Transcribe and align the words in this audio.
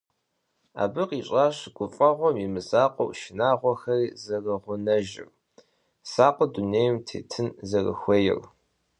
Абы 0.83 1.03
къищӀащ 1.09 1.57
гуфӀэгъуэм 1.75 2.35
и 2.45 2.47
мызакъуэу 2.53 3.11
шынагъуэхэри 3.19 4.07
зэрыгъунэжыр, 4.23 5.27
сакъыу 6.11 6.49
дунейм 6.53 6.95
тетын 7.07 7.47
зэрыхуейр. 7.69 8.39